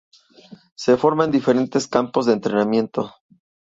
Se 0.75 0.97
forma 0.97 1.25
en 1.25 1.29
diferentes 1.31 1.87
campos 1.87 2.25
de 2.25 2.33
entrenamiento. 2.33 3.13